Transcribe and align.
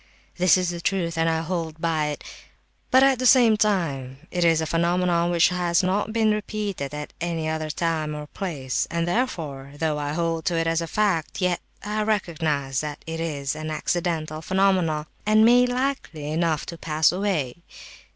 This 0.37 0.57
is 0.57 0.71
the 0.71 0.81
truth, 0.81 1.15
and 1.15 1.29
I 1.29 1.41
hold 1.41 1.79
by 1.79 2.07
it; 2.07 2.23
but 2.89 3.03
at 3.03 3.19
the 3.19 3.27
same 3.27 3.55
time 3.55 4.17
it 4.31 4.43
is 4.43 4.59
a 4.59 4.65
phenomenon 4.65 5.29
which 5.29 5.49
has 5.49 5.83
not 5.83 6.11
been 6.11 6.31
repeated 6.31 6.91
at 6.91 7.13
any 7.21 7.47
other 7.47 7.69
time 7.69 8.15
or 8.15 8.25
place; 8.25 8.87
and 8.89 9.07
therefore, 9.07 9.73
though 9.77 9.99
I 9.99 10.13
hold 10.13 10.45
to 10.45 10.57
it 10.57 10.65
as 10.65 10.81
a 10.81 10.87
fact, 10.87 11.39
yet 11.39 11.61
I 11.83 12.01
recognize 12.01 12.79
that 12.81 13.03
it 13.05 13.19
is 13.19 13.53
an 13.55 13.69
accidental 13.69 14.41
phenomenon, 14.41 15.05
and 15.23 15.45
may 15.45 15.67
likely 15.67 16.31
enough 16.31 16.65
pass 16.81 17.11
away. 17.11 17.57